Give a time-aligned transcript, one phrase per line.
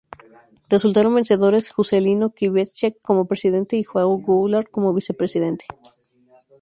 [0.73, 5.65] Resultaron vencedores Juscelino Kubitschek como presidente y João Goulart como vicepresidente.